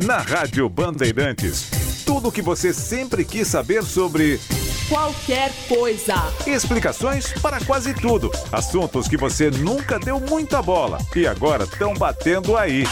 [0.00, 4.40] Na Rádio Bandeirantes, tudo o que você sempre quis saber sobre
[4.88, 6.14] qualquer coisa.
[6.46, 8.30] Explicações para quase tudo.
[8.50, 12.84] Assuntos que você nunca deu muita bola e agora estão batendo aí.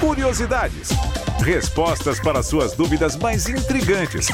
[0.00, 0.88] Curiosidades.
[1.44, 4.26] Respostas para suas dúvidas mais intrigantes.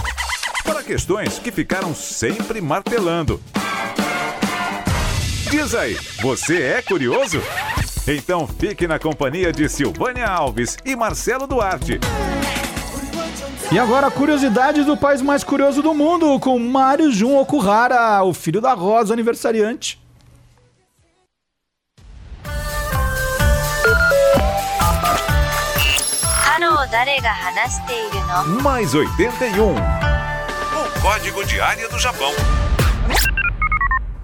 [0.64, 3.42] Para questões que ficaram sempre martelando.
[5.50, 7.42] Diz aí, você é curioso?
[8.08, 11.98] Então fique na companhia de Silvânia Alves e Marcelo Duarte.
[13.72, 18.60] E agora, curiosidades do país mais curioso do mundo, com Mário Jun Okuhara, o filho
[18.60, 20.00] da Rosa, aniversariante.
[28.62, 29.74] Mais 81.
[29.74, 32.32] O código de área do Japão.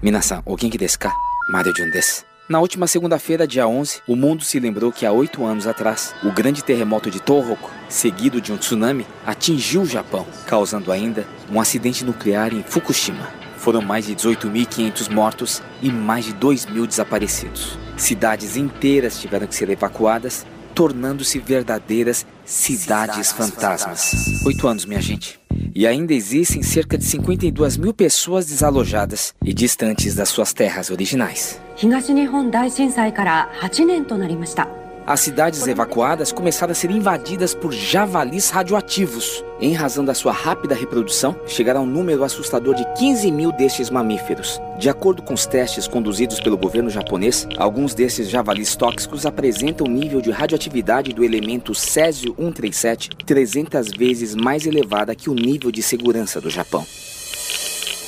[0.01, 1.11] Minasan, o genki desu ka?
[1.49, 2.32] Mário Jun desu.
[2.47, 6.29] Na última segunda-feira, dia 11, o mundo se lembrou que há oito anos atrás, o
[6.29, 12.03] grande terremoto de Tohoku, seguido de um tsunami, atingiu o Japão, causando ainda um acidente
[12.03, 13.31] nuclear em Fukushima.
[13.55, 17.77] Foram mais de 18.500 mortos e mais de 2 mil desaparecidos.
[17.95, 20.45] Cidades inteiras tiveram que ser evacuadas,
[20.75, 24.43] tornando-se verdadeiras cidades fantasmas.
[24.45, 25.42] Oito anos, minha gente
[25.74, 31.60] E ainda existem cerca de 52 mil pessoas desalojadas e distantes das suas terras originais.
[31.76, 34.68] 東日本大震災から8年となりました。
[35.05, 39.43] As cidades evacuadas começaram a ser invadidas por javalis radioativos.
[39.59, 43.89] Em razão da sua rápida reprodução, chegaram a um número assustador de 15 mil destes
[43.89, 44.61] mamíferos.
[44.79, 49.91] De acordo com os testes conduzidos pelo governo japonês, alguns desses javalis tóxicos apresentam um
[49.91, 56.39] nível de radioatividade do elemento césio-137 300 vezes mais elevada que o nível de segurança
[56.39, 56.85] do Japão.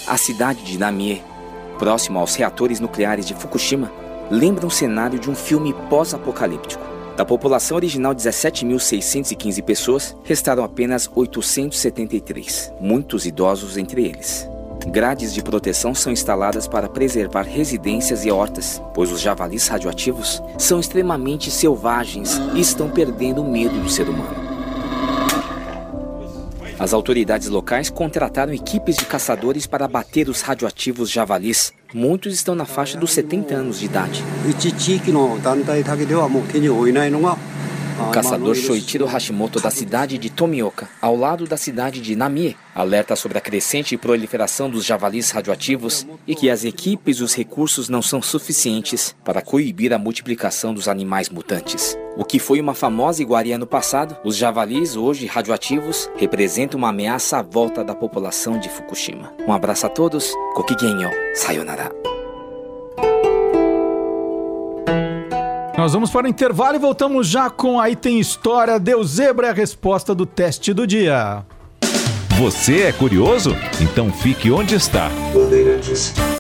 [0.07, 1.21] A cidade de Namie,
[1.77, 6.83] próximo aos reatores nucleares de Fukushima, lembra um cenário de um filme pós-apocalíptico.
[7.15, 14.49] Da população original de 17.615 pessoas, restaram apenas 873, muitos idosos entre eles.
[14.87, 20.79] Grades de proteção são instaladas para preservar residências e hortas, pois os javalis radioativos são
[20.79, 24.45] extremamente selvagens e estão perdendo o medo do ser humano.
[26.77, 31.73] As autoridades locais contrataram equipes de caçadores para abater os radioativos javalis.
[31.97, 34.21] Muitos estão na faixa dos 70 anos de idade.
[37.97, 43.15] O caçador Shoichiro Hashimoto da cidade de Tomioka, ao lado da cidade de Namie, alerta
[43.15, 48.01] sobre a crescente proliferação dos javalis radioativos e que as equipes e os recursos não
[48.01, 51.97] são suficientes para coibir a multiplicação dos animais mutantes.
[52.17, 57.37] O que foi uma famosa iguaria no passado, os javalis, hoje radioativos, representam uma ameaça
[57.37, 59.33] à volta da população de Fukushima.
[59.47, 62.14] Um abraço a todos, Kokigenyo, Sayonara.
[65.77, 69.49] Nós vamos para o intervalo e voltamos já com Aí Tem História, Deu Zebra é
[69.49, 71.45] a resposta do teste do dia.
[72.37, 73.55] Você é curioso?
[73.81, 75.09] Então fique onde está.
[75.33, 76.13] Bandeirantes.